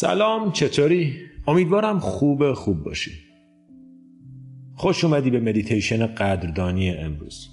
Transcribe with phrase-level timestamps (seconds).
[0.00, 1.16] سلام چطوری؟
[1.46, 3.10] امیدوارم خوب خوب باشی.
[4.74, 7.48] خوش اومدی به مدیتیشن قدردانی امروز.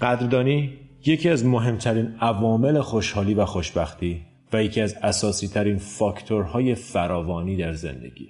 [0.00, 0.72] قدردانی
[1.06, 4.22] یکی از مهمترین عوامل خوشحالی و خوشبختی
[4.52, 8.28] و یکی از اساسی ترین فاکتورهای فراوانی در زندگی.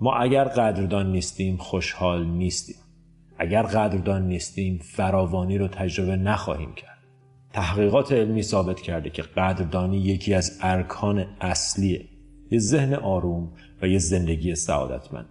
[0.00, 2.76] ما اگر قدردان نیستیم خوشحال نیستیم.
[3.38, 7.01] اگر قدردان نیستیم فراوانی رو تجربه نخواهیم کرد.
[7.52, 12.08] تحقیقات علمی ثابت کرده که قدردانی یکی از ارکان اصلیه
[12.50, 13.52] یه ذهن آروم
[13.82, 15.28] و یه زندگی سعادتمند.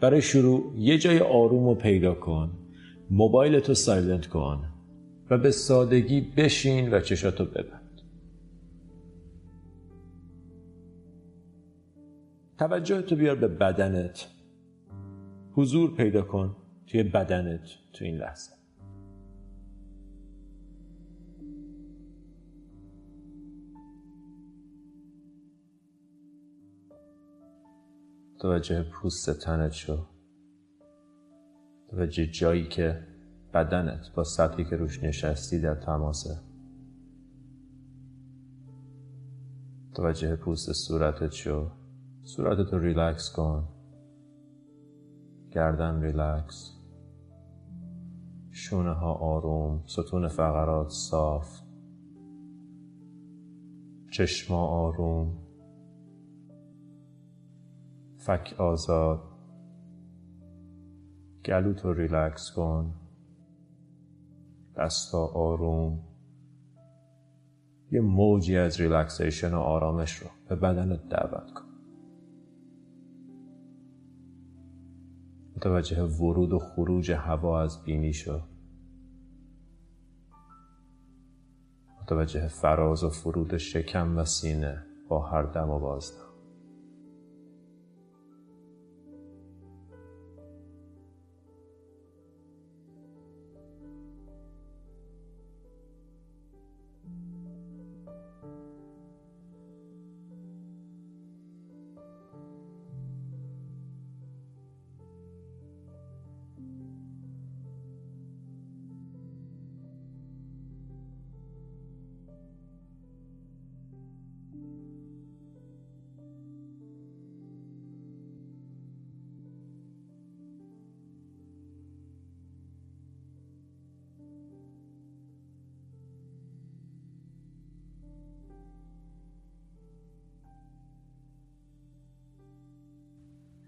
[0.00, 2.50] برای شروع یه جای آروم رو پیدا کن
[3.10, 4.64] موبایلتو سایلنت کن
[5.30, 8.00] و به سادگی بشین و چشاتو ببند.
[12.58, 14.26] توجه تو بیار به بدنت.
[15.52, 16.56] حضور پیدا کن
[16.86, 17.60] توی بدنت
[17.92, 18.61] تو این لحظه.
[28.42, 29.98] توجه پوست تنت شو.
[31.90, 33.06] توجه جایی که
[33.54, 36.38] بدنت با سطحی که روش نشستی در تماسه.
[39.94, 41.70] توجه پوست صورتت شو.
[42.22, 43.68] صورتت رو ریلکس کن.
[45.50, 46.72] گردن ریلکس.
[48.50, 51.60] شونه ها آروم ستون فقرات صاف.
[54.10, 55.51] چشما آروم.
[58.26, 59.22] فک آزاد.
[61.44, 62.94] گلوت رو ریلکس کن.
[64.76, 65.98] دستا آروم.
[67.92, 71.64] یه موجی از ریلکسیشن و آرامش رو به بدنت دعوت کن.
[75.56, 78.40] متوجه ورود و خروج هوا از بینی شو.
[82.02, 86.31] متوجه فراز و فرود شکم و سینه با هر دم و بازدم.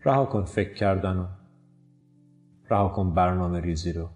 [0.05, 1.27] رها کن فکر کردن رو.
[2.71, 4.09] رها کن برنامه ریزی رو.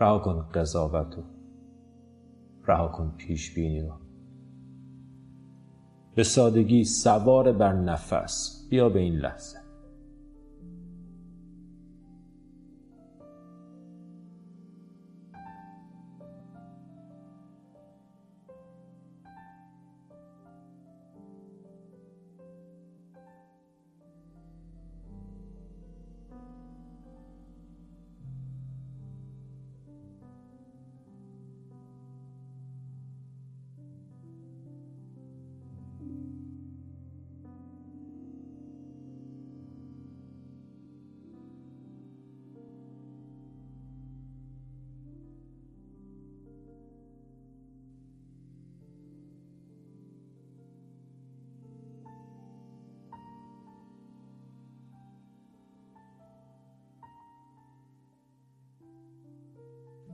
[0.00, 1.22] رها کن قضاوت رو.
[2.66, 3.92] رها کن پیش بینی رو.
[6.14, 8.66] به سادگی سوار بر نفس.
[8.70, 9.61] بیا به این لحظه.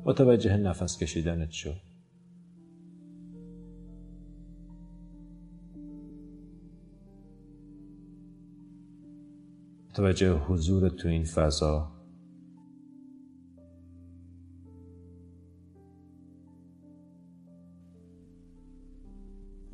[0.08, 1.72] متوجه نفس کشیدنت شو.
[9.88, 11.92] متوجه حضور تو این فضا.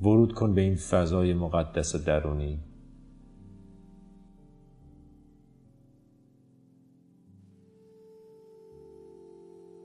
[0.00, 2.73] ورود کن به این فضای مقدس درونی.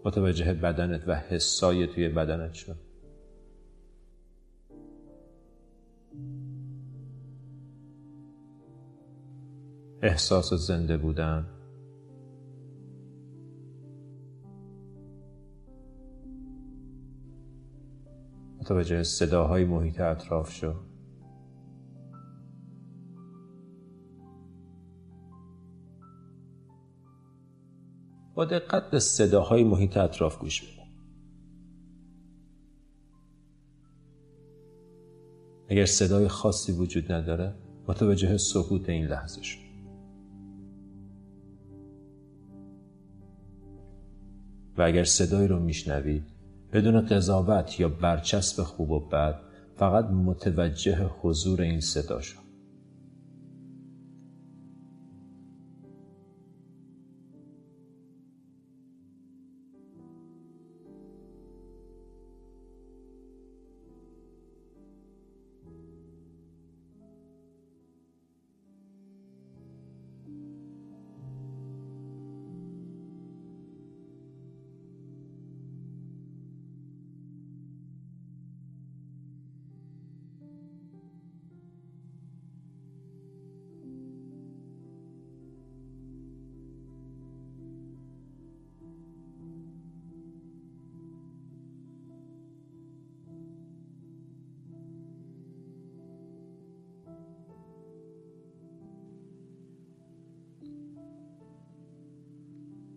[0.09, 2.75] متوجه بدنت و حسای توی بدنت شد
[10.01, 11.45] احساس زنده بودن.
[18.61, 20.88] متوجه صداهای محیط اطراف شد
[28.45, 30.79] دقت به صداهای محیط اطراف گوش بده
[35.69, 37.53] اگر صدای خاصی وجود نداره
[37.87, 39.59] متوجه سکوت این لحظه شد
[44.77, 46.23] و اگر صدایی رو میشنوی
[46.73, 49.39] بدون قضاوت یا برچسب خوب و بد
[49.75, 52.48] فقط متوجه حضور این صدا شد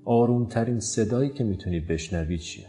[0.04, 2.66] آرومترین صدایی که می‌تونی بشنوی چیه؟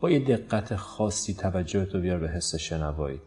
[0.00, 3.20] با یه دقت خاصی توجه تو بیار به حس شنوایی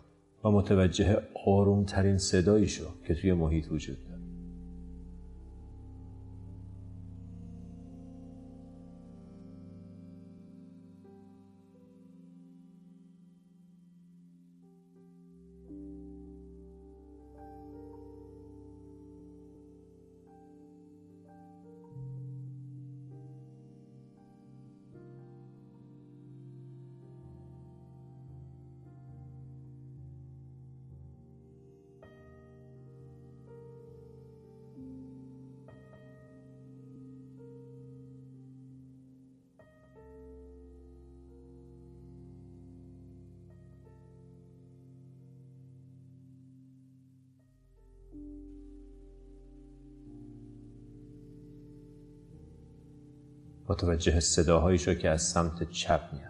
[0.43, 4.08] و متوجه آرومترین صدایی شو که توی محیط وجود
[53.69, 56.28] متوجه صداهایی شو که از سمت چپ میاد.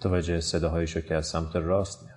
[0.00, 2.09] متوجه صداهایی شو که از سمت راست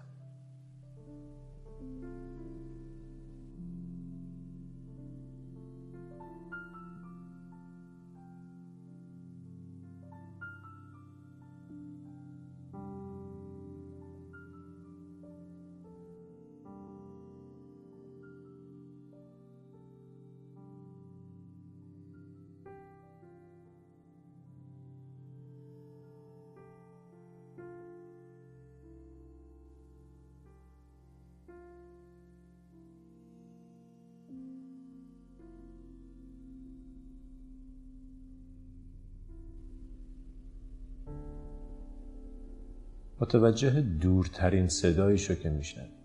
[43.23, 46.02] متوجه دورترین صدایی شو که میشنوی.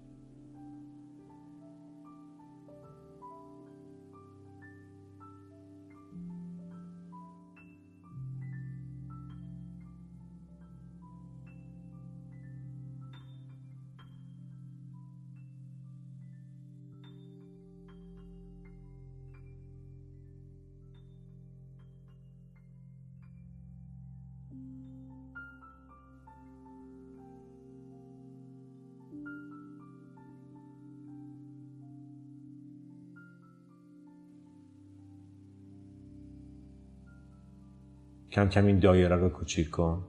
[38.30, 40.04] کم کم این دایره رو کوچیک کن.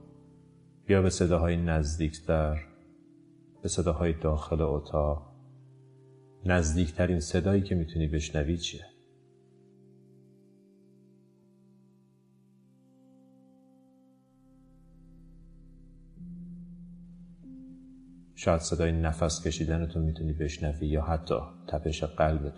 [0.86, 2.66] بیا به صداهای نزدیکتر
[3.62, 5.32] به صداهای داخل اتاق.
[6.44, 8.84] نزدیکترین صدایی که می‌تونی بشنوی چیه؟
[18.34, 21.34] شاید صدای نفس کشیدن تو می‌تونی بشنوی یا حتی
[21.68, 22.54] تپش قلب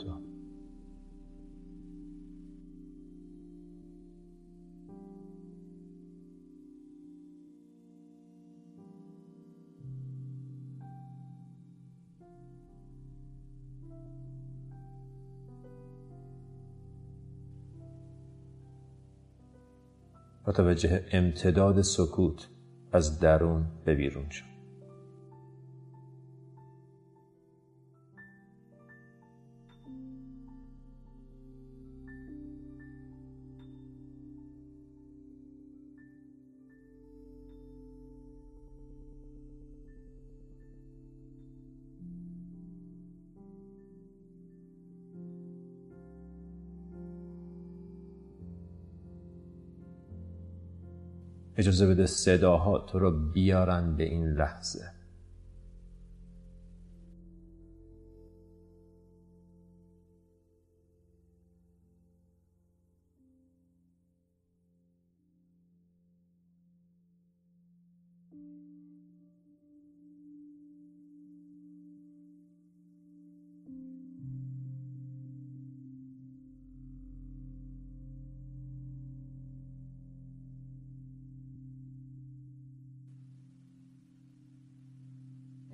[20.47, 22.49] متوجه امتداد سکوت
[22.93, 24.52] از درون به بیرون شد.
[51.63, 55.02] اجازه بده صداها تو رو بیارن به این لحظه.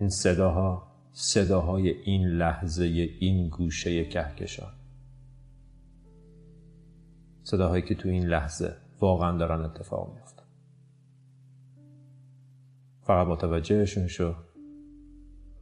[0.00, 2.85] این صداها صداهای این لحظه
[3.21, 4.73] این گوشه کهکشان.
[7.43, 10.43] صداهایی که تو این لحظه واقعا دارن اتفاق میفتن
[13.02, 14.35] فقط متوجهشون شو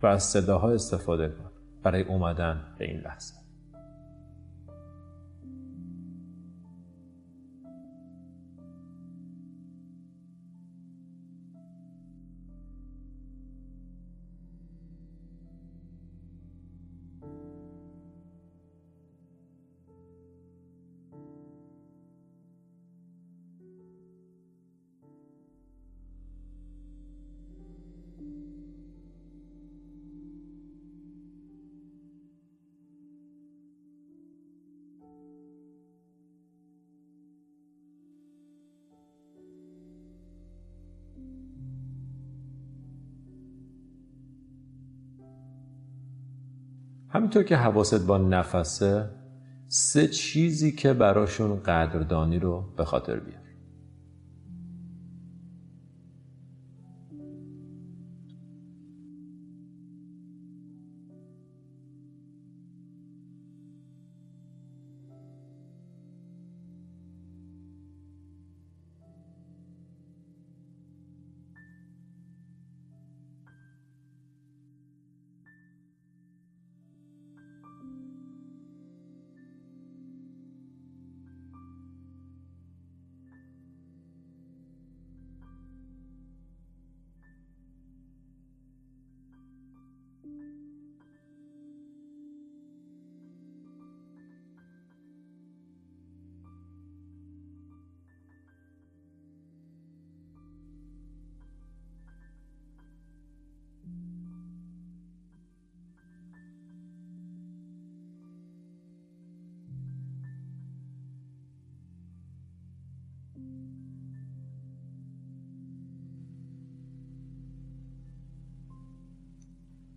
[0.03, 1.51] و از صداها استفاده کن
[1.83, 3.46] برای اومدن به این لحظه.
[47.17, 49.11] همینطور که حواست با نفسه
[49.69, 53.46] سه چیزی که براشون قدردانی رو به خاطر بیار.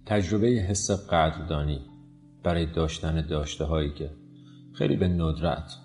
[0.09, 1.81] تجربه حس قدردانی
[2.43, 4.11] برای داشتن داشته هایی که
[4.73, 5.75] خیلی به ندرت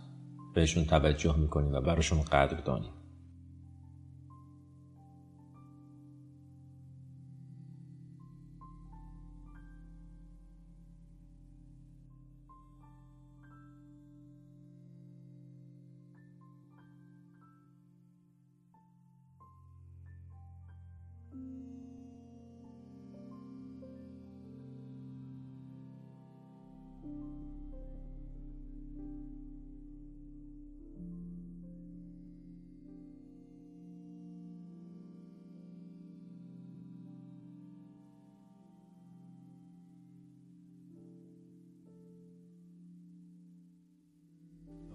[0.55, 2.91] بهشون توجه می‌کنیم و براشون قدردانی.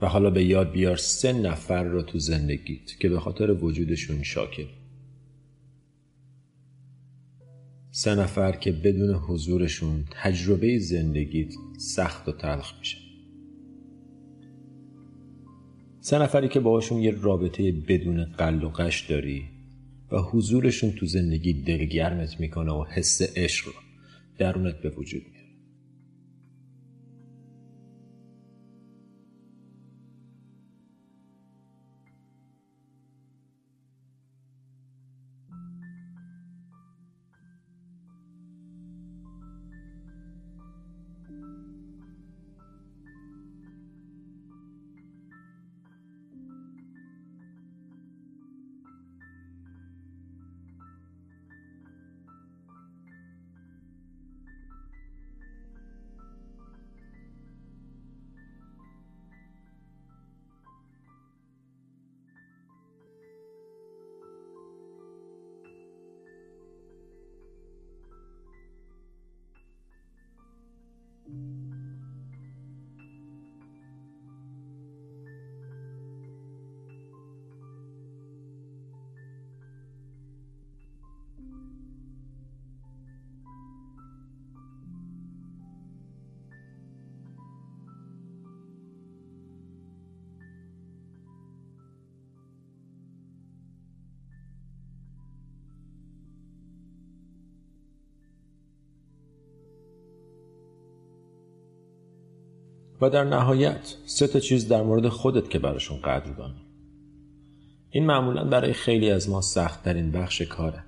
[0.01, 4.67] و حالا به یاد بیار سه نفر رو تو زندگیت که به خاطر وجودشون شاکر.
[7.91, 12.97] سه نفر که بدون حضورشون تجربه زندگیت سخت و تلخ میشه.
[16.01, 19.45] سه نفری که باهاشون یه رابطه بدون قل و قش داری
[20.11, 23.73] و حضورشون تو زندگی دلگرمت می‌کنه و حس عشق رو
[24.37, 25.38] درونت به وجود میاره.
[103.01, 106.65] و در نهایت سه تا چیز در مورد خودت که براشون قدردانی.
[107.89, 110.83] این معمولا برای خیلی از ما سختترین بخش کاره.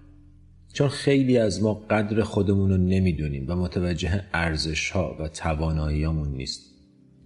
[0.74, 6.72] چون خیلی از ما قدر خودمون رو نمی‌دونیم و متوجه ارزش ها و تواناییامون نیست.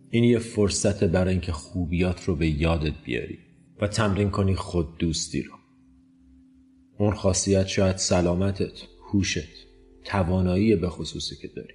[0.10, 3.39] این یه فرصت برای اینکه خوبیات رو به یادت بیاری
[3.82, 5.54] و تمرین کنی خود دوستی رو.
[6.98, 9.68] اون خاصیت شاید سلامتت، هوشت،
[10.06, 11.74] توانایی به خصوصی که داری.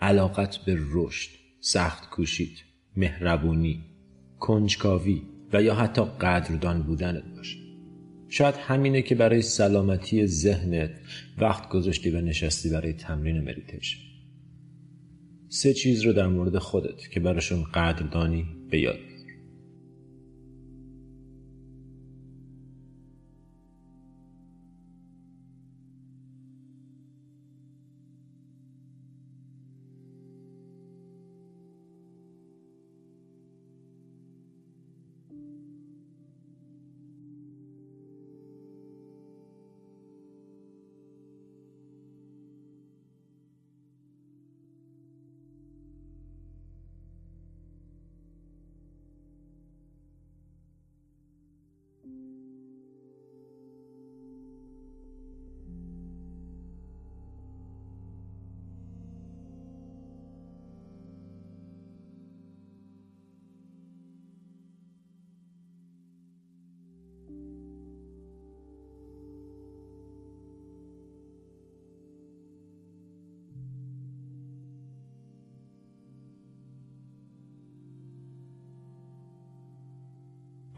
[0.00, 1.30] علاقت به رشد،
[1.66, 2.64] سخت کوشید،
[2.96, 3.84] مهربونی،
[4.40, 7.58] کنجکاوی و یا حتی قدردان بودنت باشه.
[8.28, 10.90] شاید همینه که برای سلامتی ذهنت
[11.38, 13.98] وقت گذاشتی و نشستی برای تمرین مدیتیشن.
[15.48, 19.13] سه چیز رو در مورد خودت که براشون قدردانی به یاد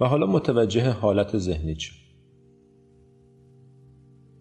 [0.00, 2.06] و حالا متوجه حالت ذهنی شد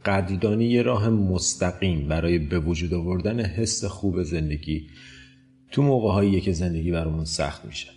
[0.06, 4.88] قدردانی یه راه مستقیم برای به وجود آوردن حس خوب زندگی
[5.72, 7.90] تو موقع که زندگی برامون سخت میشه.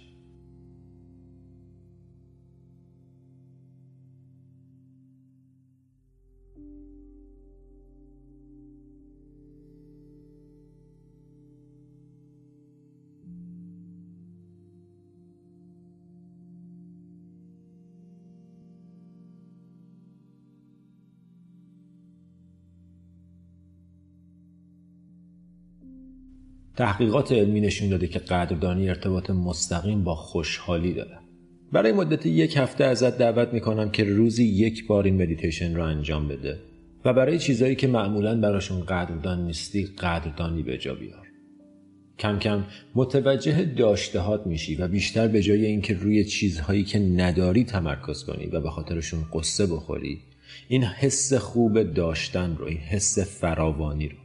[26.79, 31.19] تحقیقات علمی نشون داده که قدردانی ارتباط مستقیم با خوشحالی داره.
[31.73, 36.29] برای مدت یک هفته ازت دعوت می‌کنم که روزی یک بار این مدیتیشن رو انجام
[36.29, 36.59] بده
[37.05, 41.27] و برای چیزهایی که معمولا براشون قدردان نیستی قدردانی به جا بیار.
[42.19, 42.65] کم کم
[42.95, 48.61] متوجه داشتهات میشی و بیشتر به جای اینکه روی چیزهایی که نداری تمرکز کنی و
[48.61, 50.21] به خاطرشون قصه بخوری
[50.69, 54.17] این حس خوب داشتن رو این حس فراوانی رو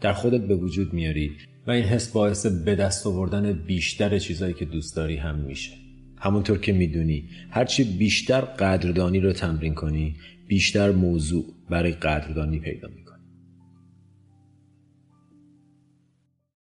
[0.00, 1.32] در خودت به وجود میاری
[1.70, 5.72] این حس باعث به دست آوردن بیشتر چیزهایی که دوست داری هم میشه.
[6.18, 10.14] همونطور که می‌دونی هرچی بیشتر قدردانی رو تمرین کنی
[10.48, 12.99] بیشتر موضوع برای قدردانی پیدا می‌کنی.